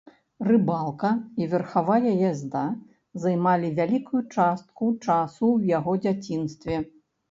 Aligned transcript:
Рыбалка 0.49 1.11
і 1.41 1.49
верхавая 1.51 2.13
язда 2.31 2.65
займалі 3.27 3.71
вялікую 3.83 4.25
частку 4.35 4.93
часу 5.05 5.45
ў 5.57 5.59
яго 5.79 5.91
дзяцінстве. 6.05 6.87